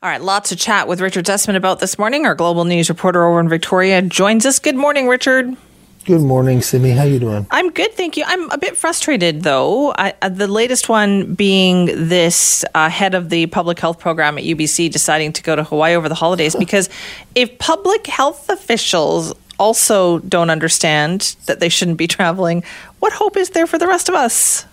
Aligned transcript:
All 0.00 0.08
right, 0.08 0.22
lots 0.22 0.52
of 0.52 0.58
chat 0.58 0.86
with 0.86 1.00
Richard 1.00 1.24
Zussman 1.24 1.56
about 1.56 1.80
this 1.80 1.98
morning. 1.98 2.24
Our 2.24 2.36
global 2.36 2.64
news 2.64 2.88
reporter 2.88 3.24
over 3.26 3.40
in 3.40 3.48
Victoria 3.48 4.00
joins 4.00 4.46
us. 4.46 4.60
Good 4.60 4.76
morning, 4.76 5.08
Richard. 5.08 5.56
Good 6.04 6.20
morning, 6.20 6.62
Simi. 6.62 6.92
How 6.92 7.02
you 7.02 7.18
doing? 7.18 7.48
I'm 7.50 7.70
good, 7.70 7.94
thank 7.94 8.16
you. 8.16 8.22
I'm 8.24 8.48
a 8.52 8.58
bit 8.58 8.76
frustrated, 8.76 9.42
though. 9.42 9.92
I, 9.98 10.14
uh, 10.22 10.28
the 10.28 10.46
latest 10.46 10.88
one 10.88 11.34
being 11.34 11.86
this 11.86 12.64
uh, 12.76 12.88
head 12.88 13.16
of 13.16 13.28
the 13.28 13.46
public 13.46 13.80
health 13.80 13.98
program 13.98 14.38
at 14.38 14.44
UBC 14.44 14.88
deciding 14.88 15.32
to 15.32 15.42
go 15.42 15.56
to 15.56 15.64
Hawaii 15.64 15.96
over 15.96 16.08
the 16.08 16.14
holidays. 16.14 16.54
because 16.60 16.88
if 17.34 17.58
public 17.58 18.06
health 18.06 18.48
officials 18.48 19.34
also 19.58 20.20
don't 20.20 20.48
understand 20.48 21.34
that 21.46 21.58
they 21.58 21.68
shouldn't 21.68 21.98
be 21.98 22.06
traveling, 22.16 22.62
what 23.00 23.12
hope 23.12 23.36
is 23.36 23.50
there 23.50 23.66
for 23.66 23.78
the 23.78 23.88
rest 23.88 24.08
of 24.08 24.14
us? 24.14 24.64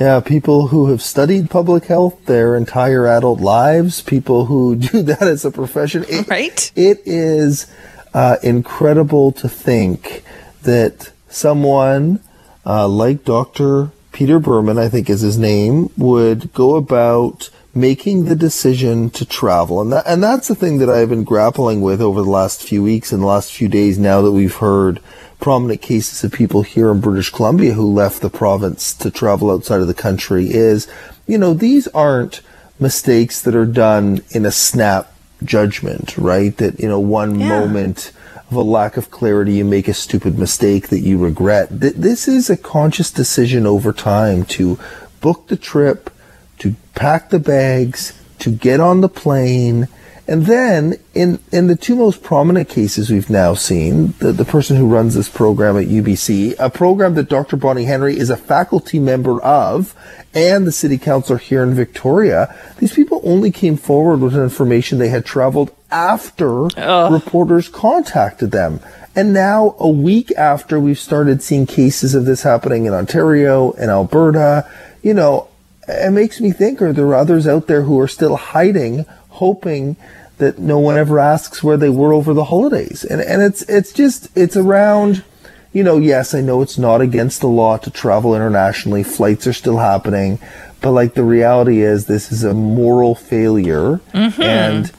Yeah, 0.00 0.20
people 0.20 0.68
who 0.68 0.90
have 0.90 1.02
studied 1.02 1.50
public 1.50 1.86
health 1.86 2.26
their 2.26 2.54
entire 2.54 3.06
adult 3.08 3.40
lives, 3.40 4.00
people 4.00 4.44
who 4.44 4.76
do 4.92 5.02
that 5.02 5.22
as 5.22 5.44
a 5.44 5.50
profession. 5.50 6.04
It, 6.08 6.28
right. 6.28 6.72
It 6.76 7.02
is 7.04 7.66
uh, 8.14 8.36
incredible 8.42 9.32
to 9.32 9.48
think 9.48 10.22
that 10.62 11.10
someone 11.28 12.20
uh, 12.64 12.86
like 12.86 13.24
Dr. 13.24 13.90
Peter 14.12 14.38
Berman, 14.38 14.78
I 14.78 14.88
think 14.88 15.10
is 15.10 15.20
his 15.20 15.38
name, 15.38 15.90
would 15.96 16.52
go 16.52 16.76
about 16.76 17.50
making 17.74 18.24
the 18.24 18.36
decision 18.36 19.10
to 19.10 19.24
travel. 19.24 19.80
And 19.80 19.92
that, 19.92 20.04
and 20.06 20.22
that's 20.22 20.48
the 20.48 20.54
thing 20.54 20.78
that 20.78 20.90
I've 20.90 21.08
been 21.08 21.24
grappling 21.24 21.80
with 21.80 22.00
over 22.00 22.22
the 22.22 22.30
last 22.30 22.62
few 22.62 22.82
weeks 22.82 23.12
and 23.12 23.22
the 23.22 23.26
last 23.26 23.52
few 23.52 23.68
days 23.68 23.98
now 23.98 24.20
that 24.22 24.32
we've 24.32 24.56
heard 24.56 25.00
prominent 25.40 25.80
cases 25.80 26.24
of 26.24 26.32
people 26.32 26.62
here 26.62 26.90
in 26.90 27.00
British 27.00 27.30
Columbia 27.30 27.74
who 27.74 27.92
left 27.92 28.22
the 28.22 28.30
province 28.30 28.92
to 28.94 29.10
travel 29.10 29.50
outside 29.50 29.80
of 29.80 29.86
the 29.86 29.94
country 29.94 30.50
is, 30.50 30.88
you 31.26 31.38
know, 31.38 31.54
these 31.54 31.86
aren't 31.88 32.40
mistakes 32.80 33.40
that 33.42 33.54
are 33.54 33.66
done 33.66 34.20
in 34.30 34.44
a 34.44 34.50
snap 34.50 35.12
judgment, 35.44 36.16
right? 36.16 36.56
That, 36.56 36.80
you 36.80 36.88
know, 36.88 37.00
one 37.00 37.38
yeah. 37.38 37.60
moment 37.60 38.12
of 38.50 38.56
a 38.56 38.62
lack 38.62 38.96
of 38.96 39.10
clarity, 39.10 39.54
you 39.54 39.64
make 39.64 39.88
a 39.88 39.94
stupid 39.94 40.38
mistake 40.38 40.88
that 40.88 41.00
you 41.00 41.18
regret. 41.18 41.68
This 41.70 42.26
is 42.26 42.48
a 42.48 42.56
conscious 42.56 43.10
decision 43.10 43.66
over 43.66 43.92
time 43.92 44.44
to 44.46 44.78
book 45.20 45.48
the 45.48 45.56
trip, 45.56 46.10
to 46.58 46.74
pack 46.94 47.30
the 47.30 47.38
bags, 47.38 48.20
to 48.38 48.50
get 48.50 48.80
on 48.80 49.00
the 49.00 49.08
plane, 49.08 49.88
and 50.28 50.44
then 50.44 50.96
in, 51.14 51.40
in 51.50 51.68
the 51.68 51.74
two 51.74 51.96
most 51.96 52.22
prominent 52.22 52.68
cases 52.68 53.10
we've 53.10 53.30
now 53.30 53.54
seen, 53.54 54.08
the, 54.18 54.30
the 54.30 54.44
person 54.44 54.76
who 54.76 54.86
runs 54.86 55.14
this 55.14 55.28
program 55.30 55.78
at 55.78 55.86
UBC, 55.86 56.54
a 56.58 56.68
program 56.68 57.14
that 57.14 57.30
Dr. 57.30 57.56
Bonnie 57.56 57.84
Henry 57.84 58.18
is 58.18 58.28
a 58.28 58.36
faculty 58.36 58.98
member 58.98 59.40
of, 59.40 59.94
and 60.34 60.66
the 60.66 60.72
city 60.72 60.98
councilor 60.98 61.38
here 61.38 61.62
in 61.62 61.72
Victoria, 61.72 62.54
these 62.76 62.92
people 62.92 63.22
only 63.24 63.50
came 63.50 63.78
forward 63.78 64.20
with 64.20 64.36
information 64.36 64.98
they 64.98 65.08
had 65.08 65.24
traveled 65.24 65.74
after 65.90 66.66
Ugh. 66.76 67.10
reporters 67.10 67.70
contacted 67.70 68.50
them. 68.50 68.80
And 69.16 69.32
now, 69.32 69.76
a 69.80 69.88
week 69.88 70.30
after 70.32 70.78
we've 70.78 70.98
started 70.98 71.42
seeing 71.42 71.66
cases 71.66 72.14
of 72.14 72.26
this 72.26 72.42
happening 72.42 72.84
in 72.84 72.92
Ontario 72.92 73.72
and 73.72 73.90
Alberta, 73.90 74.70
you 75.02 75.14
know, 75.14 75.48
it 75.88 76.12
makes 76.12 76.38
me 76.38 76.52
think 76.52 76.82
are 76.82 76.92
there 76.92 77.14
others 77.14 77.46
out 77.46 77.66
there 77.66 77.82
who 77.82 77.98
are 77.98 78.06
still 78.06 78.36
hiding, 78.36 79.06
hoping 79.38 79.96
that 80.38 80.58
no 80.58 80.78
one 80.78 80.96
ever 80.96 81.18
asks 81.18 81.62
where 81.62 81.76
they 81.76 81.88
were 81.88 82.12
over 82.12 82.32
the 82.32 82.44
holidays. 82.44 83.04
And 83.04 83.20
and 83.20 83.42
it's 83.42 83.62
it's 83.62 83.92
just 83.92 84.28
it's 84.36 84.56
around 84.56 85.24
you 85.72 85.84
know, 85.84 85.98
yes, 85.98 86.34
I 86.34 86.40
know 86.40 86.62
it's 86.62 86.78
not 86.78 87.00
against 87.00 87.40
the 87.40 87.46
law 87.46 87.76
to 87.76 87.90
travel 87.90 88.34
internationally. 88.34 89.02
Flights 89.02 89.46
are 89.46 89.52
still 89.52 89.76
happening, 89.76 90.38
but 90.80 90.92
like 90.92 91.14
the 91.14 91.22
reality 91.22 91.82
is 91.82 92.06
this 92.06 92.32
is 92.32 92.42
a 92.42 92.54
moral 92.54 93.14
failure 93.14 94.00
mm-hmm. 94.12 94.42
and 94.42 94.92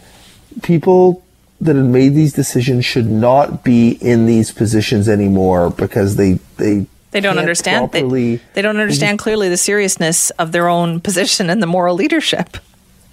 people 0.62 1.24
that 1.62 1.76
have 1.76 1.86
made 1.86 2.10
these 2.10 2.34
decisions 2.34 2.86
should 2.86 3.08
not 3.10 3.64
be 3.64 3.92
in 4.02 4.26
these 4.26 4.52
positions 4.52 5.10
anymore 5.10 5.70
because 5.70 6.16
they 6.16 6.34
they 6.58 6.86
they 7.12 7.20
don't 7.20 7.40
understand 7.40 7.92
properly, 7.92 8.36
they, 8.36 8.44
they 8.54 8.62
don't 8.62 8.78
understand 8.78 9.18
clearly 9.18 9.50
the 9.50 9.58
seriousness 9.58 10.30
of 10.32 10.52
their 10.52 10.70
own 10.70 11.00
position 11.00 11.50
and 11.50 11.62
the 11.62 11.68
moral 11.68 11.96
leadership 11.96 12.58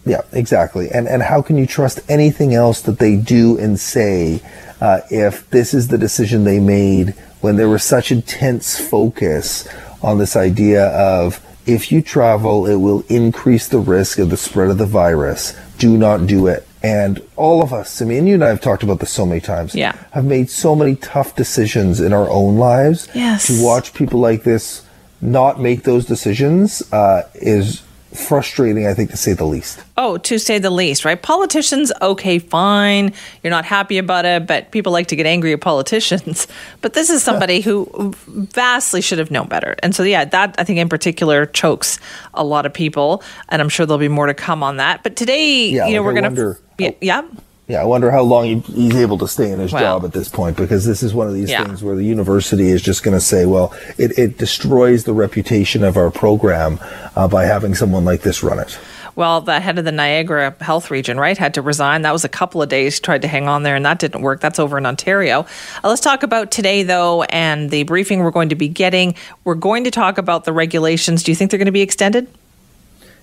yeah, 0.06 0.22
exactly. 0.32 0.88
And 0.90 1.08
and 1.08 1.22
how 1.22 1.42
can 1.42 1.58
you 1.58 1.66
trust 1.66 2.00
anything 2.08 2.54
else 2.54 2.80
that 2.82 2.98
they 2.98 3.16
do 3.16 3.58
and 3.58 3.78
say 3.78 4.40
uh, 4.80 5.00
if 5.10 5.50
this 5.50 5.74
is 5.74 5.88
the 5.88 5.98
decision 5.98 6.44
they 6.44 6.60
made 6.60 7.10
when 7.40 7.56
there 7.56 7.68
was 7.68 7.82
such 7.82 8.12
intense 8.12 8.78
focus 8.80 9.68
on 10.02 10.18
this 10.18 10.36
idea 10.36 10.86
of 10.88 11.44
if 11.66 11.90
you 11.90 12.00
travel, 12.00 12.66
it 12.66 12.76
will 12.76 13.04
increase 13.08 13.66
the 13.68 13.80
risk 13.80 14.18
of 14.18 14.30
the 14.30 14.36
spread 14.36 14.70
of 14.70 14.78
the 14.78 14.86
virus. 14.86 15.58
Do 15.78 15.98
not 15.98 16.26
do 16.26 16.46
it. 16.46 16.66
And 16.82 17.20
all 17.34 17.62
of 17.62 17.72
us, 17.72 18.00
I 18.00 18.04
mean, 18.04 18.28
you 18.28 18.34
and 18.34 18.44
I 18.44 18.48
have 18.48 18.60
talked 18.60 18.84
about 18.84 19.00
this 19.00 19.10
so 19.10 19.26
many 19.26 19.40
times. 19.40 19.74
Yeah. 19.74 19.96
Have 20.12 20.24
made 20.24 20.48
so 20.48 20.76
many 20.76 20.94
tough 20.94 21.34
decisions 21.34 22.00
in 22.00 22.12
our 22.12 22.30
own 22.30 22.58
lives. 22.58 23.08
Yes. 23.12 23.48
To 23.48 23.64
watch 23.64 23.92
people 23.92 24.20
like 24.20 24.44
this 24.44 24.86
not 25.20 25.60
make 25.60 25.82
those 25.82 26.06
decisions 26.06 26.82
uh, 26.92 27.22
is 27.34 27.82
frustrating, 28.16 28.86
I 28.86 28.94
think, 28.94 29.10
to 29.10 29.16
say 29.16 29.32
the 29.32 29.44
least. 29.44 29.82
Oh, 29.96 30.16
to 30.18 30.38
say 30.38 30.58
the 30.58 30.70
least, 30.70 31.04
right? 31.04 31.20
Politicians, 31.20 31.92
okay, 32.02 32.38
fine. 32.38 33.12
You're 33.42 33.50
not 33.50 33.64
happy 33.64 33.98
about 33.98 34.24
it, 34.24 34.46
but 34.46 34.70
people 34.72 34.92
like 34.92 35.06
to 35.08 35.16
get 35.16 35.26
angry 35.26 35.52
at 35.52 35.60
politicians. 35.60 36.46
But 36.82 36.92
this 36.92 37.10
is 37.10 37.22
somebody 37.22 37.60
who 37.62 38.14
vastly 38.26 39.00
should 39.00 39.18
have 39.18 39.30
known 39.30 39.48
better. 39.48 39.74
And 39.82 39.94
so, 39.94 40.02
yeah, 40.02 40.24
that 40.24 40.54
I 40.58 40.64
think 40.64 40.78
in 40.78 40.88
particular 40.88 41.46
chokes 41.46 41.98
a 42.34 42.44
lot 42.44 42.64
of 42.64 42.72
people. 42.72 43.22
And 43.48 43.60
I'm 43.60 43.68
sure 43.68 43.86
there'll 43.86 43.98
be 43.98 44.08
more 44.08 44.26
to 44.26 44.34
come 44.34 44.62
on 44.62 44.76
that. 44.76 45.02
But 45.02 45.16
today, 45.16 45.70
yeah, 45.70 45.86
you 45.86 45.94
know, 45.94 46.02
like 46.02 46.14
we're 46.14 46.20
going 46.20 46.34
to. 46.34 46.56
Yeah, 46.78 46.90
yeah. 47.00 47.22
Yeah, 47.68 47.80
I 47.80 47.84
wonder 47.84 48.12
how 48.12 48.22
long 48.22 48.62
he's 48.62 48.94
able 48.94 49.18
to 49.18 49.26
stay 49.26 49.50
in 49.50 49.58
his 49.58 49.72
well, 49.72 49.98
job 49.98 50.04
at 50.04 50.12
this 50.12 50.28
point 50.28 50.56
because 50.56 50.84
this 50.84 51.02
is 51.02 51.12
one 51.12 51.26
of 51.26 51.34
these 51.34 51.50
yeah. 51.50 51.64
things 51.64 51.82
where 51.82 51.96
the 51.96 52.04
university 52.04 52.68
is 52.68 52.80
just 52.80 53.02
going 53.02 53.16
to 53.16 53.20
say, 53.20 53.44
well, 53.44 53.74
it, 53.98 54.16
it 54.16 54.38
destroys 54.38 55.02
the 55.02 55.12
reputation 55.12 55.82
of 55.82 55.96
our 55.96 56.12
program 56.12 56.78
uh, 57.16 57.26
by 57.26 57.44
having 57.44 57.74
someone 57.74 58.04
like 58.04 58.22
this 58.22 58.44
run 58.44 58.60
it. 58.60 58.78
Well, 59.16 59.40
the 59.40 59.58
head 59.58 59.78
of 59.78 59.84
the 59.84 59.92
Niagara 59.92 60.54
Health 60.60 60.90
Region, 60.90 61.18
right, 61.18 61.36
had 61.36 61.54
to 61.54 61.62
resign. 61.62 62.02
That 62.02 62.12
was 62.12 62.24
a 62.24 62.28
couple 62.28 62.62
of 62.62 62.68
days, 62.68 63.00
tried 63.00 63.22
to 63.22 63.28
hang 63.28 63.48
on 63.48 63.62
there, 63.62 63.74
and 63.74 63.84
that 63.84 63.98
didn't 63.98 64.20
work. 64.20 64.40
That's 64.40 64.58
over 64.58 64.76
in 64.78 64.86
Ontario. 64.86 65.40
Uh, 65.82 65.88
let's 65.88 66.02
talk 66.02 66.22
about 66.22 66.50
today, 66.50 66.82
though, 66.82 67.22
and 67.24 67.70
the 67.70 67.82
briefing 67.84 68.20
we're 68.20 68.30
going 68.30 68.50
to 68.50 68.54
be 68.54 68.68
getting. 68.68 69.14
We're 69.42 69.54
going 69.54 69.84
to 69.84 69.90
talk 69.90 70.18
about 70.18 70.44
the 70.44 70.52
regulations. 70.52 71.22
Do 71.22 71.32
you 71.32 71.36
think 71.36 71.50
they're 71.50 71.58
going 71.58 71.64
to 71.64 71.72
be 71.72 71.80
extended? 71.80 72.28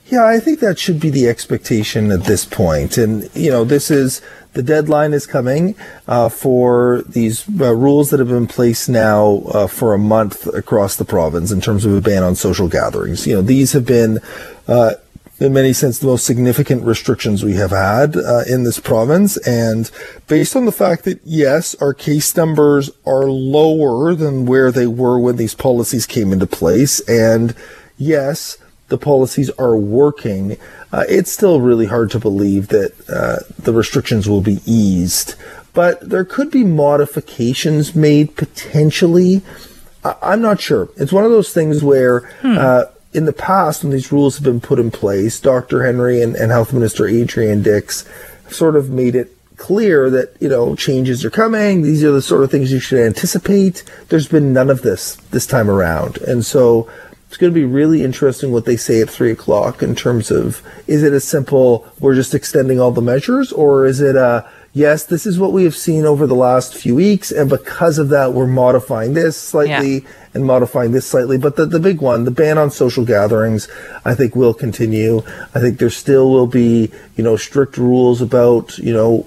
Yeah, 0.08 0.26
I 0.26 0.40
think 0.40 0.60
that 0.60 0.78
should 0.78 1.00
be 1.00 1.10
the 1.10 1.28
expectation 1.28 2.12
at 2.12 2.26
this 2.26 2.46
point. 2.46 2.98
And, 2.98 3.30
you 3.34 3.50
know, 3.50 3.64
this 3.64 3.90
is 3.90 4.22
the 4.52 4.62
deadline 4.62 5.14
is 5.14 5.26
coming 5.26 5.76
uh, 6.08 6.30
for 6.30 7.04
these 7.08 7.48
uh, 7.60 7.74
rules 7.74 8.10
that 8.10 8.20
have 8.20 8.30
been 8.30 8.48
placed 8.48 8.90
now 8.90 9.44
uh, 9.54 9.68
for 9.68 9.94
a 9.94 9.98
month 9.98 10.46
across 10.48 10.96
the 10.96 11.06
province 11.06 11.52
in 11.52 11.62
terms 11.62 11.86
of 11.86 11.94
a 11.94 12.02
ban 12.02 12.22
on 12.22 12.36
social 12.36 12.68
gatherings. 12.68 13.26
You 13.26 13.36
know, 13.36 13.42
these 13.42 13.72
have 13.72 13.86
been, 13.86 14.20
uh, 14.68 14.96
in 15.40 15.54
many 15.54 15.74
sense, 15.74 16.00
the 16.00 16.08
most 16.08 16.26
significant 16.26 16.84
restrictions 16.84 17.44
we 17.44 17.56
have 17.56 17.72
had 17.72 18.16
uh, 18.16 18.44
in 18.48 18.64
this 18.64 18.80
province. 18.80 19.38
And 19.38 19.90
based 20.28 20.56
on 20.56 20.66
the 20.66 20.72
fact 20.72 21.06
that, 21.06 21.22
yes, 21.24 21.76
our 21.82 21.94
case 21.94 22.36
numbers 22.36 22.92
are 23.08 23.26
lower 23.26 24.14
than 24.14 24.46
where 24.46 24.72
they 24.72 24.86
were 24.86 25.18
when 25.18 25.38
these 25.38 25.56
policies 25.56 26.06
came 26.06 26.32
into 26.32 26.46
place. 26.46 27.00
And 27.10 27.56
yes, 27.98 28.58
the 28.94 28.98
policies 29.00 29.50
are 29.58 29.76
working, 29.76 30.56
uh, 30.92 31.04
it's 31.10 31.32
still 31.32 31.60
really 31.60 31.88
hard 31.88 32.12
to 32.12 32.20
believe 32.20 32.68
that 32.68 32.94
uh, 33.10 33.40
the 33.58 33.74
restrictions 33.74 34.30
will 34.30 34.40
be 34.42 34.60
eased. 34.68 35.34
But 35.74 36.08
there 36.08 36.24
could 36.24 36.52
be 36.52 36.64
modifications 36.64 37.96
made 37.96 38.36
potentially. 38.36 39.42
I- 40.06 40.34
am 40.34 40.44
not 40.44 40.62
sure. 40.62 40.90
It's 40.96 41.12
one 41.12 41.26
of 41.26 41.32
those 41.32 41.52
things 41.52 41.84
where. 41.84 42.20
Hmm. 42.42 42.58
Uh, 42.58 42.84
in 43.16 43.26
the 43.26 43.34
past, 43.34 43.84
when 43.84 43.92
these 43.92 44.12
rules 44.12 44.38
have 44.38 44.44
been 44.44 44.60
put 44.60 44.80
in 44.80 44.90
place, 44.90 45.40
Dr. 45.40 45.84
Henry 45.84 46.20
and, 46.24 46.36
and 46.36 46.52
Health 46.52 46.74
Minister 46.74 47.06
Adrian 47.08 47.62
Dix 47.62 48.10
sort 48.50 48.76
of 48.76 48.90
made 48.90 49.14
it 49.14 49.38
clear 49.56 50.10
that 50.10 50.36
you 50.40 50.50
know 50.50 50.76
changes 50.76 51.24
are 51.24 51.30
coming. 51.30 51.84
These 51.84 52.04
are 52.04 52.12
the 52.12 52.24
sort 52.24 52.44
of 52.44 52.50
things 52.50 52.72
you 52.72 52.80
should 52.80 53.00
anticipate. 53.00 53.84
There's 54.10 54.28
been 54.28 54.52
none 54.52 54.72
of 54.72 54.82
this 54.82 55.16
this 55.30 55.46
time 55.46 55.70
around, 55.70 56.18
and 56.18 56.44
so 56.44 56.90
it's 57.34 57.40
going 57.40 57.52
to 57.52 57.60
be 57.60 57.66
really 57.66 58.04
interesting 58.04 58.52
what 58.52 58.66
they 58.66 58.78
say 58.78 59.02
at 59.02 59.10
three 59.10 59.32
o'clock 59.32 59.82
in 59.82 59.96
terms 59.96 60.30
of 60.30 60.62
is 60.86 61.02
it 61.02 61.14
a 61.14 61.20
simple 61.20 61.92
we're 62.00 62.14
just 62.14 62.36
extending 62.36 62.80
all 62.80 62.92
the 62.92 63.02
measures 63.02 63.52
or 63.52 63.88
is 63.88 64.02
it 64.02 64.16
a 64.16 64.48
yes 64.74 65.04
this 65.06 65.26
is 65.26 65.40
what 65.40 65.52
we 65.52 65.64
have 65.64 65.76
seen 65.76 66.06
over 66.06 66.28
the 66.28 66.36
last 66.36 66.76
few 66.76 66.94
weeks 66.94 67.32
and 67.32 67.50
because 67.50 67.98
of 67.98 68.10
that 68.10 68.34
we're 68.34 68.46
modifying 68.46 69.16
this 69.16 69.36
slightly 69.36 70.02
yeah. 70.02 70.10
and 70.36 70.46
modifying 70.46 70.92
this 70.92 71.08
slightly 71.08 71.36
but 71.36 71.56
the, 71.56 71.66
the 71.66 71.80
big 71.80 72.02
one 72.02 72.24
the 72.24 72.30
ban 72.30 72.60
on 72.60 72.70
social 72.70 73.04
gatherings 73.04 73.68
i 74.06 74.14
think 74.14 74.36
will 74.36 74.54
continue 74.54 75.24
i 75.56 75.60
think 75.60 75.80
there 75.80 75.90
still 75.90 76.30
will 76.30 76.46
be 76.46 76.92
you 77.16 77.24
know 77.24 77.36
strict 77.36 77.78
rules 77.78 78.22
about 78.22 78.78
you 78.78 78.94
know 78.94 79.26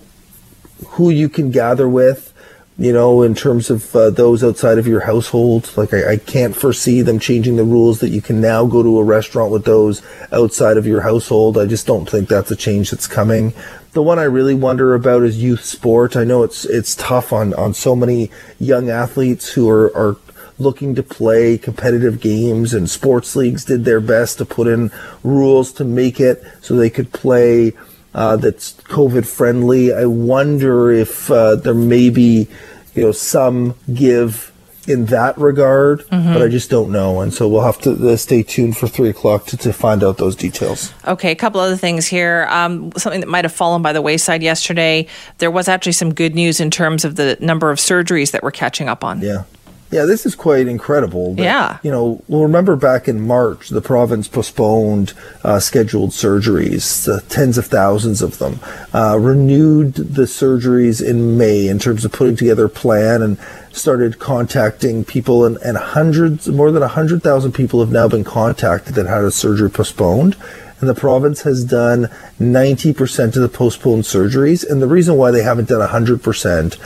who 0.91 1.11
you 1.11 1.29
can 1.29 1.50
gather 1.50 1.88
with 1.88 2.32
you 2.78 2.93
know, 2.93 3.23
in 3.23 3.34
terms 3.34 3.70
of 3.70 3.94
uh, 3.96 4.11
those 4.11 4.44
outside 4.44 4.78
of 4.78 4.87
your 4.87 5.00
household. 5.00 5.73
Like, 5.76 5.94
I, 5.94 6.12
I, 6.12 6.17
can't 6.19 6.55
foresee 6.55 7.00
them 7.00 7.19
changing 7.19 7.56
the 7.56 7.64
rules 7.64 8.00
that 8.00 8.11
you 8.11 8.20
can 8.20 8.40
now 8.40 8.67
go 8.67 8.82
to 8.82 8.99
a 8.99 9.05
restaurant 9.05 9.50
with 9.50 9.64
those 9.64 10.02
outside 10.31 10.76
of 10.76 10.87
your 10.87 11.00
household. 11.00 11.56
I 11.56 11.64
just 11.64 11.87
don't 11.87 12.08
think 12.08 12.28
that's 12.28 12.50
a 12.50 12.56
change 12.56 12.90
that's 12.90 13.06
coming. 13.06 13.55
the 13.93 14.02
one 14.02 14.19
I 14.19 14.25
really 14.25 14.55
wonder 14.55 14.94
about 14.94 15.23
is 15.23 15.43
youth 15.43 15.64
sport. 15.64 16.17
I 16.17 16.25
know 16.25 16.43
it's 16.43 16.67
it's 16.67 16.94
tough 16.94 17.32
on 17.32 17.55
on 17.55 17.73
so 17.73 17.96
many 17.96 18.31
young 18.61 18.90
athletes 18.90 19.49
who 19.49 19.70
are 19.70 19.96
are 19.96 20.17
looking 20.58 20.94
to 20.94 21.02
play 21.02 21.58
competitive 21.58 22.20
games 22.20 22.72
and 22.72 22.88
sports 22.88 23.37
leagues 23.37 23.64
did 23.64 23.84
their 23.84 24.00
best 24.00 24.38
to 24.38 24.44
put 24.44 24.67
in 24.67 24.90
rules 25.22 25.72
to 25.72 25.84
make 25.84 26.20
it 26.20 26.43
so 26.61 26.75
they 26.75 26.90
could 26.90 27.12
play 27.12 27.72
uh, 28.17 28.35
that's 28.35 28.73
COVID 28.73 29.27
friendly. 29.27 29.93
I 29.93 30.07
wonder 30.07 30.91
if 30.91 31.31
uh, 31.31 31.55
there 31.55 31.75
may 31.75 32.09
be, 32.09 32.49
you 32.95 33.03
know, 33.03 33.13
some 33.13 33.75
give 33.93 34.53
in 34.89 35.07
that 35.07 35.37
regard, 35.37 36.01
mm-hmm. 36.07 36.33
but 36.33 36.41
I 36.41 36.49
just 36.49 36.71
don't 36.71 36.91
know. 36.91 37.21
And 37.21 37.35
so 37.35 37.47
we'll 37.47 37.63
have 37.63 37.79
to 37.83 38.13
uh, 38.13 38.17
stay 38.17 38.43
tuned 38.43 38.77
for 38.77 38.89
three 38.89 39.11
o'clock 39.11 39.45
to, 39.47 39.57
to 39.59 39.73
find 39.73 40.03
out 40.03 40.17
those 40.17 40.35
details. 40.35 40.95
Okay, 41.07 41.31
a 41.31 41.37
couple 41.37 41.61
other 41.61 41.77
things 41.77 42.07
here. 42.07 42.47
Um, 42.49 42.91
something 42.97 43.21
that 43.21 43.29
might 43.29 43.45
have 43.45 43.53
fallen 43.53 43.83
by 43.83 43.93
the 43.93 44.01
wayside 44.01 44.43
yesterday. 44.43 45.09
There 45.39 45.51
was 45.51 45.69
actually 45.69 45.93
some 45.93 46.15
good 46.15 46.35
news 46.35 46.59
in 46.59 46.71
terms 46.71 47.05
of 47.05 47.17
the 47.17 47.37
number 47.41 47.71
of 47.71 47.79
surgeries 47.79 48.31
that 48.31 48.43
we're 48.43 48.51
catching 48.51 48.89
up 48.89 49.05
on. 49.05 49.21
Yeah. 49.21 49.45
Yeah, 49.91 50.05
this 50.05 50.27
is 50.27 50.35
quite 50.35 50.67
incredible. 50.67 51.35
But, 51.35 51.44
yeah. 51.44 51.79
You 51.83 51.91
know, 51.91 52.23
well, 52.27 52.43
remember 52.43 52.75
back 52.75 53.06
in 53.06 53.27
March, 53.27 53.69
the 53.69 53.81
province 53.81 54.27
postponed 54.27 55.12
uh, 55.44 55.61
scheduled 55.61 56.11
surgeries, 56.11 57.09
uh, 57.09 57.21
tens 57.29 57.56
of 57.56 57.67
thousands 57.67 58.21
of 58.21 58.38
them, 58.38 58.59
uh, 58.93 59.17
renewed 59.19 59.94
the 59.94 60.23
surgeries 60.23 61.06
in 61.06 61.38
May 61.38 61.69
in 61.69 61.79
terms 61.79 62.05
of 62.05 62.12
putting 62.12 62.37
together 62.37 62.65
a 62.65 62.71
plan 62.71 63.23
and 63.23 63.38
started 63.71 64.19
contacting 64.19 65.05
people, 65.05 65.44
and, 65.44 65.56
and 65.59 65.77
hundreds, 65.77 66.49
more 66.49 66.73
than 66.73 66.81
100,000 66.81 67.53
people 67.53 67.81
have 67.81 67.93
now 67.93 68.09
been 68.09 68.25
contacted 68.25 68.94
that 68.94 69.06
had 69.06 69.25
a 69.25 69.31
surgery 69.31 69.71
postponed. 69.71 70.37
And 70.81 70.91
the 70.91 70.94
province 70.94 71.43
has 71.43 71.65
done 71.65 72.11
90% 72.39 73.37
of 73.37 73.43
the 73.43 73.49
postponed 73.49 74.03
surgeries. 74.03 74.69
And 74.69 74.82
the 74.82 74.87
reason 74.87 75.17
why 75.17 75.31
they 75.31 75.43
haven't 75.43 75.69
done 75.69 75.87
100% 75.87 76.77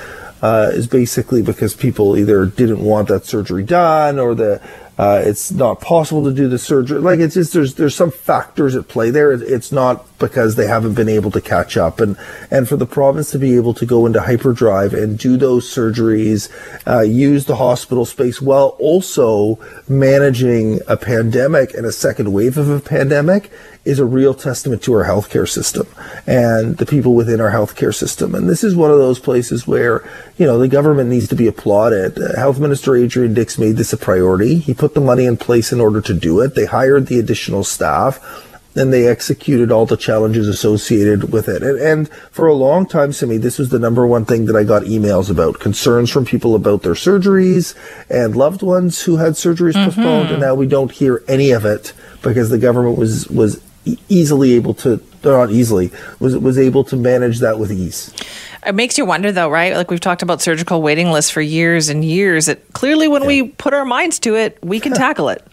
uh, 0.43 0.71
is 0.73 0.87
basically 0.87 1.43
because 1.43 1.75
people 1.75 2.17
either 2.17 2.47
didn't 2.47 2.83
want 2.83 3.09
that 3.09 3.27
surgery 3.27 3.63
done 3.63 4.19
or 4.19 4.35
the 4.35 4.61
uh, 4.99 5.23
it's 5.25 5.51
not 5.51 5.81
possible 5.81 6.25
to 6.25 6.33
do 6.33 6.47
the 6.47 6.59
surgery. 6.59 7.01
Like 7.01 7.21
it's 7.21 7.35
just 7.35 7.55
there's 7.55 7.75
there's 7.75 7.95
some 7.95 8.11
factors 8.11 8.77
at 8.77 8.89
play 8.89 9.11
there. 9.11 9.33
It's 9.33 9.73
not 9.73 10.07
because 10.21 10.55
they 10.55 10.67
haven't 10.67 10.95
been 10.95 11.09
able 11.09 11.33
to 11.33 11.41
catch 11.41 11.77
up, 11.77 11.99
and 11.99 12.17
and 12.51 12.69
for 12.69 12.77
the 12.77 12.87
province 12.87 13.33
to 13.33 13.39
be 13.39 13.57
able 13.57 13.75
to 13.75 13.87
go 13.87 14.07
into 14.07 14.21
hyperdrive 14.21 14.95
and 14.95 15.19
do 15.19 15.37
those 15.37 15.69
surgeries, 15.69 16.49
uh, 16.87 17.01
use 17.01 17.47
the 17.47 17.57
hospital 17.57 18.05
space 18.05 18.41
while 18.41 18.77
also 18.79 19.59
managing 19.89 20.79
a 20.87 20.97
pandemic 20.97 21.75
and 21.75 21.87
a 21.87 21.93
second 21.93 22.33
wave 22.33 22.57
of 22.57 22.69
a 22.69 22.81
pandemic 22.81 23.51
is 23.85 23.99
a 23.99 24.05
real 24.05 24.35
testament 24.35 24.83
to 24.83 24.93
our 24.93 25.05
healthcare 25.05 25.49
system 25.49 25.87
and 26.27 26.77
the 26.77 26.85
people 26.85 27.15
within 27.15 27.41
our 27.41 27.51
healthcare 27.51 27.95
system. 27.95 28.35
And 28.35 28.49
this 28.49 28.63
is 28.63 28.77
one 28.77 28.91
of 28.91 28.99
those 28.99 29.19
places 29.19 29.67
where, 29.67 30.05
you 30.37 30.47
know, 30.47 30.59
the 30.59 30.69
government 30.69 31.09
needs 31.09 31.29
to 31.29 31.35
be 31.35 31.47
applauded. 31.47 32.19
Uh, 32.19 32.37
Health 32.37 32.59
Minister 32.59 32.95
Adrian 32.95 33.33
Dix 33.33 33.59
made 33.59 33.77
this 33.77 33.93
a 33.93 33.97
priority. 33.97 34.59
He 34.59 34.75
put 34.75 34.95
the 34.95 35.01
money 35.01 35.25
in 35.25 35.39
place 35.39 35.73
in 35.73 35.81
order 35.81 36.03
to 36.03 36.13
do 36.13 36.41
it. 36.41 36.55
They 36.55 36.67
hired 36.67 37.07
the 37.07 37.19
additional 37.19 37.65
staff 37.65 38.47
and 38.75 38.93
they 38.93 39.07
executed 39.07 39.73
all 39.73 39.87
the 39.87 39.97
challenges 39.97 40.47
associated 40.47 41.33
with 41.33 41.49
it. 41.49 41.63
And, 41.63 41.79
and, 41.79 42.09
for 42.31 42.47
a 42.47 42.55
long 42.55 42.87
time, 42.87 43.13
Simi, 43.13 43.37
this 43.37 43.59
was 43.59 43.71
the 43.71 43.79
number 43.79 44.07
one 44.07 44.25
thing 44.25 44.47
that 44.47 44.57
I 44.57 44.65
got 44.65 44.83
emails 44.83 45.31
about 45.31 45.59
concerns 45.59 46.11
from 46.11 46.25
people 46.25 46.55
about 46.55 46.83
their 46.83 46.95
surgeries 46.95 47.75
and 48.09 48.37
loved 48.37 48.63
ones 48.63 49.03
who 49.03 49.17
had 49.17 49.33
surgeries 49.33 49.73
mm-hmm. 49.73 49.87
postponed. 49.87 50.31
And 50.31 50.41
now 50.41 50.55
we 50.55 50.67
don't 50.67 50.93
hear 50.93 51.23
any 51.27 51.51
of 51.51 51.65
it 51.65 51.93
because 52.23 52.51
the 52.51 52.59
government 52.59 52.97
was, 52.97 53.29
was 53.29 53.61
easily 54.09 54.53
able 54.53 54.75
to, 54.75 55.03
not 55.25 55.51
easily, 55.51 55.91
was, 56.21 56.37
was 56.39 56.59
able 56.59 56.85
to 56.85 56.97
manage 56.97 57.41
that 57.41 57.59
with 57.59 57.73
ease. 57.73 58.15
It 58.65 58.75
makes 58.75 58.99
you 58.99 59.05
wonder, 59.05 59.33
though, 59.33 59.49
right? 59.49 59.75
Like 59.75 59.91
we've 59.91 60.01
talked 60.01 60.23
about 60.23 60.43
surgical 60.43 60.83
waiting 60.83 61.11
lists 61.11 61.31
for 61.31 61.41
years 61.41 61.89
and 61.89 62.05
years. 62.05 62.47
That 62.47 62.73
clearly, 62.73 63.09
when 63.09 63.23
yeah. 63.23 63.29
we 63.29 63.49
put 63.49 63.73
our 63.73 63.85
minds 63.85 64.19
to 64.21 64.37
it, 64.37 64.59
we 64.63 64.81
can 64.81 64.93
tackle 64.95 65.29
it. 65.31 65.47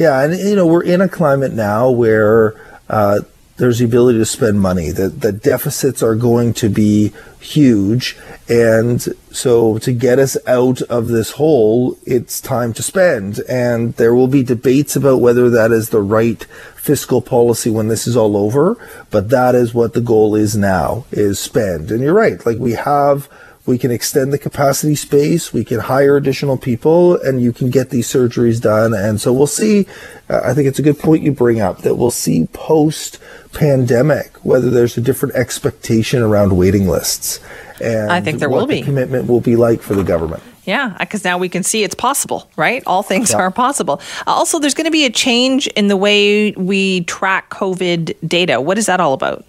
Yeah, 0.00 0.22
and 0.22 0.32
you 0.34 0.56
know 0.56 0.66
we're 0.66 0.82
in 0.82 1.02
a 1.02 1.10
climate 1.10 1.52
now 1.52 1.90
where 1.90 2.58
uh, 2.88 3.20
there's 3.58 3.80
the 3.80 3.84
ability 3.84 4.18
to 4.18 4.24
spend 4.24 4.58
money. 4.58 4.92
The, 4.92 5.10
the 5.10 5.30
deficits 5.30 6.02
are 6.02 6.14
going 6.14 6.54
to 6.54 6.70
be 6.70 7.12
huge. 7.38 8.16
And 8.48 9.02
so 9.30 9.76
to 9.80 9.92
get 9.92 10.18
us 10.18 10.38
out 10.46 10.80
of 10.80 11.08
this 11.08 11.32
hole, 11.32 11.98
it's 12.06 12.40
time 12.40 12.72
to 12.72 12.82
spend. 12.82 13.40
And 13.40 13.92
there 13.96 14.14
will 14.14 14.26
be 14.26 14.42
debates 14.42 14.96
about 14.96 15.20
whether 15.20 15.50
that 15.50 15.70
is 15.70 15.90
the 15.90 16.00
right 16.00 16.42
fiscal 16.76 17.20
policy 17.20 17.68
when 17.68 17.88
this 17.88 18.06
is 18.06 18.16
all 18.16 18.38
over. 18.38 18.78
But 19.10 19.28
that 19.28 19.54
is 19.54 19.74
what 19.74 19.92
the 19.92 20.00
goal 20.00 20.34
is 20.34 20.56
now, 20.56 21.04
is 21.12 21.38
spend. 21.38 21.90
And 21.90 22.02
you're 22.02 22.14
right. 22.14 22.44
Like 22.46 22.56
we 22.56 22.72
have 22.72 23.28
we 23.66 23.78
can 23.78 23.90
extend 23.90 24.32
the 24.32 24.38
capacity 24.38 24.94
space, 24.94 25.52
we 25.52 25.64
can 25.64 25.80
hire 25.80 26.16
additional 26.16 26.56
people, 26.56 27.20
and 27.20 27.40
you 27.42 27.52
can 27.52 27.70
get 27.70 27.90
these 27.90 28.08
surgeries 28.08 28.60
done. 28.60 28.94
And 28.94 29.20
so 29.20 29.32
we'll 29.32 29.46
see. 29.46 29.86
Uh, 30.28 30.40
I 30.44 30.54
think 30.54 30.66
it's 30.66 30.78
a 30.78 30.82
good 30.82 30.98
point 30.98 31.22
you 31.22 31.32
bring 31.32 31.60
up 31.60 31.82
that 31.82 31.96
we'll 31.96 32.10
see 32.10 32.46
post 32.52 33.18
pandemic 33.52 34.32
whether 34.44 34.70
there's 34.70 34.96
a 34.96 35.00
different 35.00 35.34
expectation 35.34 36.22
around 36.22 36.56
waiting 36.56 36.88
lists. 36.88 37.40
And 37.80 38.10
I 38.10 38.20
think 38.20 38.38
there 38.38 38.50
will 38.50 38.66
be. 38.66 38.82
Commitment 38.82 39.28
will 39.28 39.40
be 39.40 39.56
like 39.56 39.82
for 39.82 39.94
the 39.94 40.04
government. 40.04 40.42
Yeah, 40.64 40.96
because 41.00 41.24
now 41.24 41.38
we 41.38 41.48
can 41.48 41.62
see 41.62 41.82
it's 41.82 41.94
possible, 41.94 42.48
right? 42.56 42.82
All 42.86 43.02
things 43.02 43.30
yeah. 43.30 43.38
are 43.38 43.50
possible. 43.50 44.00
Also, 44.26 44.58
there's 44.58 44.74
going 44.74 44.84
to 44.84 44.90
be 44.90 45.06
a 45.06 45.10
change 45.10 45.66
in 45.68 45.88
the 45.88 45.96
way 45.96 46.52
we 46.52 47.04
track 47.04 47.50
COVID 47.50 48.14
data. 48.26 48.60
What 48.60 48.78
is 48.78 48.86
that 48.86 49.00
all 49.00 49.14
about? 49.14 49.44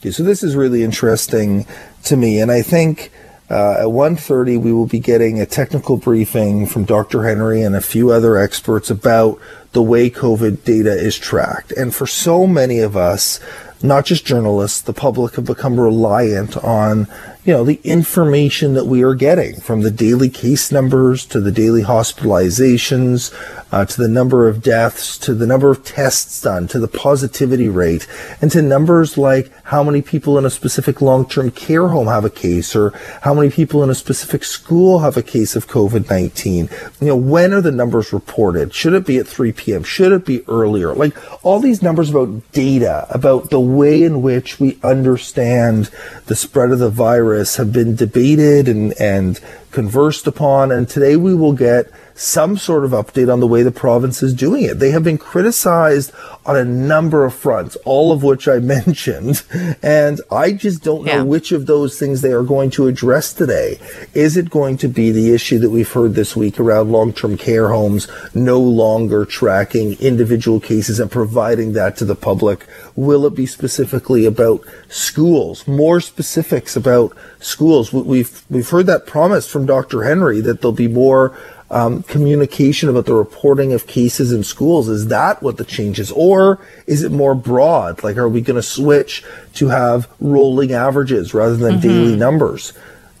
Okay, 0.00 0.10
so 0.10 0.22
this 0.22 0.42
is 0.42 0.56
really 0.56 0.82
interesting 0.82 1.66
to 2.04 2.16
me, 2.16 2.40
and 2.40 2.50
I 2.50 2.62
think 2.62 3.10
uh, 3.52 3.80
at 3.80 3.86
1.30, 3.86 4.60
we 4.62 4.72
will 4.72 4.86
be 4.86 4.98
getting 4.98 5.38
a 5.38 5.44
technical 5.44 5.98
briefing 5.98 6.64
from 6.64 6.84
Dr. 6.84 7.24
Henry 7.24 7.62
and 7.62 7.76
a 7.76 7.82
few 7.82 8.10
other 8.10 8.38
experts 8.38 8.88
about 8.88 9.38
the 9.72 9.82
way 9.82 10.10
COVID 10.10 10.64
data 10.64 10.92
is 10.92 11.18
tracked. 11.18 11.72
And 11.72 11.94
for 11.94 12.06
so 12.06 12.46
many 12.46 12.80
of 12.80 12.96
us, 12.96 13.40
not 13.82 14.04
just 14.04 14.24
journalists, 14.24 14.80
the 14.80 14.92
public 14.92 15.34
have 15.34 15.44
become 15.44 15.80
reliant 15.80 16.56
on 16.58 17.08
you 17.44 17.52
know, 17.52 17.64
the 17.64 17.80
information 17.82 18.74
that 18.74 18.84
we 18.84 19.02
are 19.02 19.14
getting 19.14 19.60
from 19.60 19.80
the 19.80 19.90
daily 19.90 20.28
case 20.28 20.70
numbers 20.70 21.26
to 21.26 21.40
the 21.40 21.50
daily 21.50 21.82
hospitalizations, 21.82 23.34
uh, 23.72 23.84
to 23.84 24.00
the 24.00 24.06
number 24.06 24.46
of 24.46 24.62
deaths, 24.62 25.18
to 25.18 25.34
the 25.34 25.46
number 25.46 25.68
of 25.68 25.84
tests 25.84 26.40
done, 26.40 26.68
to 26.68 26.78
the 26.78 26.86
positivity 26.86 27.68
rate, 27.68 28.06
and 28.40 28.52
to 28.52 28.62
numbers 28.62 29.18
like 29.18 29.50
how 29.64 29.82
many 29.82 30.00
people 30.00 30.38
in 30.38 30.46
a 30.46 30.50
specific 30.50 31.00
long-term 31.00 31.50
care 31.50 31.88
home 31.88 32.06
have 32.06 32.24
a 32.24 32.30
case, 32.30 32.76
or 32.76 32.90
how 33.22 33.34
many 33.34 33.50
people 33.50 33.82
in 33.82 33.90
a 33.90 33.94
specific 33.94 34.44
school 34.44 35.00
have 35.00 35.16
a 35.16 35.22
case 35.22 35.56
of 35.56 35.66
COVID-19. 35.66 37.00
You 37.00 37.06
know, 37.08 37.16
when 37.16 37.52
are 37.52 37.60
the 37.60 37.72
numbers 37.72 38.12
reported? 38.12 38.72
Should 38.72 38.94
it 38.94 39.04
be 39.04 39.18
at 39.18 39.26
3 39.26 39.50
p.m.? 39.62 39.84
Should 39.84 40.12
it 40.12 40.26
be 40.26 40.42
earlier? 40.48 40.92
Like 40.92 41.16
all 41.44 41.60
these 41.60 41.82
numbers 41.82 42.10
about 42.10 42.52
data, 42.52 43.06
about 43.10 43.50
the 43.50 43.60
way 43.60 44.02
in 44.02 44.20
which 44.20 44.58
we 44.58 44.78
understand 44.82 45.90
the 46.26 46.34
spread 46.34 46.72
of 46.72 46.80
the 46.80 46.90
virus 46.90 47.56
have 47.56 47.72
been 47.72 47.94
debated 47.94 48.68
and, 48.68 48.92
and 49.00 49.40
conversed 49.72 50.26
upon, 50.26 50.70
and 50.70 50.88
today 50.88 51.16
we 51.16 51.34
will 51.34 51.54
get 51.54 51.90
some 52.14 52.56
sort 52.56 52.84
of 52.84 52.90
update 52.92 53.32
on 53.32 53.40
the 53.40 53.46
way 53.46 53.62
the 53.62 53.72
province 53.72 54.22
is 54.22 54.34
doing 54.34 54.62
it. 54.62 54.78
They 54.78 54.90
have 54.90 55.02
been 55.02 55.18
criticized 55.18 56.12
on 56.44 56.56
a 56.56 56.64
number 56.64 57.24
of 57.24 57.34
fronts, 57.34 57.76
all 57.84 58.12
of 58.12 58.22
which 58.22 58.48
I 58.48 58.58
mentioned, 58.58 59.42
and 59.82 60.20
I 60.30 60.52
just 60.52 60.82
don't 60.82 61.04
know 61.04 61.24
which 61.24 61.52
of 61.52 61.66
those 61.66 61.98
things 61.98 62.20
they 62.20 62.32
are 62.32 62.42
going 62.42 62.70
to 62.72 62.86
address 62.86 63.32
today. 63.32 63.78
Is 64.14 64.36
it 64.36 64.50
going 64.50 64.76
to 64.78 64.88
be 64.88 65.10
the 65.10 65.32
issue 65.34 65.58
that 65.60 65.70
we've 65.70 65.90
heard 65.90 66.14
this 66.14 66.36
week 66.36 66.60
around 66.60 66.92
long-term 66.92 67.36
care 67.38 67.70
homes 67.70 68.08
no 68.34 68.60
longer 68.60 69.24
tracking 69.24 69.94
individual 69.94 70.60
cases 70.60 71.00
and 71.00 71.10
providing 71.10 71.72
that 71.72 71.96
to 71.96 72.04
the 72.04 72.14
public? 72.14 72.66
Will 72.94 73.26
it 73.26 73.34
be 73.34 73.46
specifically 73.46 74.26
about 74.26 74.64
schools? 74.88 75.66
More 75.66 76.00
specifics 76.00 76.76
about 76.76 77.16
schools. 77.40 77.92
We've 77.92 78.42
we've 78.50 78.68
heard 78.68 78.86
that 78.86 79.06
promise 79.06 79.50
from 79.50 79.61
Dr. 79.66 80.02
Henry 80.02 80.40
that 80.40 80.60
there'll 80.60 80.72
be 80.72 80.88
more 80.88 81.36
um, 81.70 82.02
communication 82.02 82.88
about 82.88 83.06
the 83.06 83.14
reporting 83.14 83.72
of 83.72 83.86
cases 83.86 84.30
in 84.30 84.44
schools. 84.44 84.88
Is 84.88 85.08
that 85.08 85.42
what 85.42 85.56
the 85.56 85.64
change 85.64 85.98
is? 85.98 86.12
Or 86.12 86.60
is 86.86 87.02
it 87.02 87.10
more 87.10 87.34
broad? 87.34 88.04
Like, 88.04 88.18
are 88.18 88.28
we 88.28 88.42
going 88.42 88.56
to 88.56 88.62
switch 88.62 89.24
to 89.54 89.68
have 89.68 90.08
rolling 90.20 90.72
averages 90.72 91.32
rather 91.32 91.56
than 91.56 91.74
mm-hmm. 91.74 91.88
daily 91.88 92.16
numbers? 92.16 92.74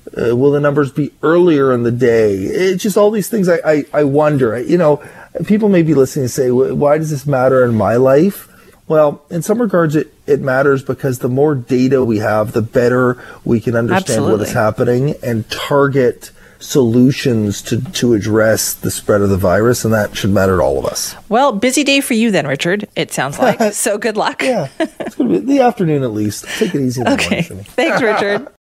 Uh, 0.06 0.36
will 0.36 0.52
the 0.52 0.60
numbers 0.60 0.92
be 0.92 1.10
earlier 1.22 1.72
in 1.72 1.84
the 1.84 1.90
day? 1.90 2.34
It's 2.34 2.82
just 2.82 2.98
all 2.98 3.10
these 3.10 3.28
things 3.28 3.48
I, 3.48 3.58
I, 3.64 3.84
I 3.94 4.04
wonder. 4.04 4.60
You 4.60 4.76
know, 4.76 5.02
people 5.46 5.70
may 5.70 5.82
be 5.82 5.94
listening 5.94 6.24
and 6.24 6.30
say, 6.30 6.50
why 6.50 6.98
does 6.98 7.10
this 7.10 7.26
matter 7.26 7.64
in 7.64 7.74
my 7.74 7.96
life? 7.96 8.48
Well, 8.92 9.22
in 9.30 9.40
some 9.40 9.58
regards, 9.58 9.96
it, 9.96 10.12
it 10.26 10.40
matters 10.42 10.82
because 10.82 11.20
the 11.20 11.28
more 11.30 11.54
data 11.54 12.04
we 12.04 12.18
have, 12.18 12.52
the 12.52 12.60
better 12.60 13.16
we 13.42 13.58
can 13.58 13.74
understand 13.74 14.02
Absolutely. 14.10 14.32
what 14.38 14.46
is 14.46 14.52
happening 14.52 15.14
and 15.22 15.48
target 15.50 16.30
solutions 16.58 17.62
to, 17.62 17.80
to 17.92 18.12
address 18.12 18.74
the 18.74 18.90
spread 18.90 19.22
of 19.22 19.30
the 19.30 19.38
virus, 19.38 19.86
and 19.86 19.94
that 19.94 20.14
should 20.14 20.28
matter 20.28 20.58
to 20.58 20.62
all 20.62 20.78
of 20.78 20.84
us. 20.84 21.14
Well, 21.30 21.52
busy 21.52 21.84
day 21.84 22.02
for 22.02 22.12
you 22.12 22.30
then, 22.30 22.46
Richard, 22.46 22.86
it 22.94 23.12
sounds 23.12 23.38
like. 23.38 23.72
so 23.72 23.96
good 23.96 24.18
luck. 24.18 24.42
Yeah, 24.42 24.68
it's 24.78 25.14
going 25.14 25.32
to 25.32 25.40
be 25.40 25.46
the 25.54 25.60
afternoon 25.62 26.02
at 26.02 26.12
least. 26.12 26.44
Take 26.58 26.74
it 26.74 26.82
easy 26.82 27.00
Okay. 27.06 27.46
morning. 27.48 27.64
Thanks, 27.64 28.02
Richard. 28.02 28.46